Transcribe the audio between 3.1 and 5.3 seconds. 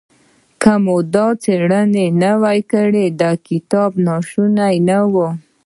دا کتاب ناشونی و.